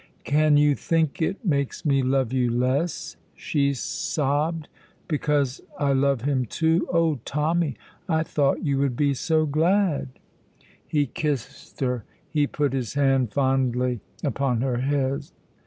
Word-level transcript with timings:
"Can 0.23 0.57
you 0.57 0.73
think 0.73 1.21
it 1.21 1.45
makes 1.45 1.85
me 1.85 2.01
love 2.01 2.33
you 2.33 2.49
less," 2.49 3.17
she 3.35 3.75
sobbed, 3.75 4.67
"because 5.07 5.61
I 5.77 5.93
love 5.93 6.21
him, 6.21 6.47
too? 6.47 6.87
Oh, 6.91 7.19
Tommy, 7.23 7.75
I 8.09 8.23
thought 8.23 8.65
you 8.65 8.79
would 8.79 8.95
be 8.95 9.13
so 9.13 9.45
glad!" 9.45 10.07
He 10.87 11.05
kissed 11.05 11.81
her; 11.81 12.03
he 12.27 12.47
put 12.47 12.73
his 12.73 12.95
hand 12.95 13.31
fondly 13.31 13.99
upon 14.23 14.61
her 14.61 14.77
head. 14.77 15.25